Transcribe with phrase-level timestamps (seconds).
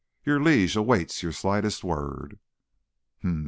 [0.25, 2.39] Your liege awaits your slightest word."